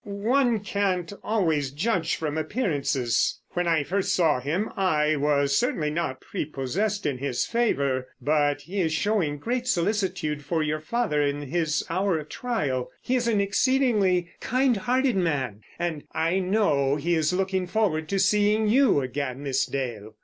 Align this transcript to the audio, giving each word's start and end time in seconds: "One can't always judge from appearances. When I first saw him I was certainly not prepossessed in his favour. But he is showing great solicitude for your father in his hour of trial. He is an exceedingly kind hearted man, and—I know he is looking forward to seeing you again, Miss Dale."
"One 0.03 0.61
can't 0.61 1.13
always 1.23 1.69
judge 1.69 2.15
from 2.15 2.35
appearances. 2.35 3.39
When 3.51 3.67
I 3.67 3.83
first 3.83 4.15
saw 4.15 4.39
him 4.39 4.71
I 4.75 5.15
was 5.15 5.55
certainly 5.55 5.91
not 5.91 6.21
prepossessed 6.21 7.05
in 7.05 7.19
his 7.19 7.45
favour. 7.45 8.07
But 8.19 8.61
he 8.61 8.81
is 8.81 8.93
showing 8.93 9.37
great 9.37 9.67
solicitude 9.67 10.43
for 10.43 10.63
your 10.63 10.79
father 10.79 11.21
in 11.21 11.43
his 11.43 11.85
hour 11.87 12.17
of 12.17 12.29
trial. 12.29 12.89
He 13.03 13.15
is 13.15 13.27
an 13.27 13.39
exceedingly 13.39 14.31
kind 14.39 14.75
hearted 14.75 15.17
man, 15.17 15.61
and—I 15.77 16.39
know 16.39 16.95
he 16.95 17.13
is 17.13 17.31
looking 17.31 17.67
forward 17.67 18.09
to 18.09 18.17
seeing 18.17 18.67
you 18.69 19.01
again, 19.01 19.43
Miss 19.43 19.67
Dale." 19.67 20.15